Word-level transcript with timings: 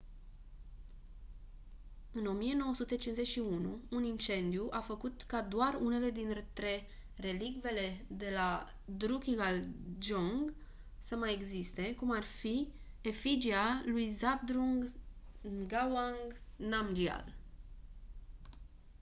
în 2.11 2.25
1951 2.25 3.79
un 3.89 4.03
incendiu 4.03 4.67
a 4.71 4.79
făcut 4.79 5.21
ca 5.21 5.41
doar 5.41 5.73
unele 5.81 6.09
dintre 6.11 6.87
relicvele 7.15 8.05
de 8.07 8.29
la 8.35 8.65
drukgyal 8.85 9.59
dzong 9.99 10.53
să 10.99 11.15
mai 11.15 11.33
existe 11.33 11.95
cum 11.95 12.11
ar 12.11 12.23
fi 12.23 12.67
efigia 13.01 13.83
lui 13.85 14.09
zhabdrung 14.09 14.91
ngawang 15.41 16.39
namgyal 16.55 17.33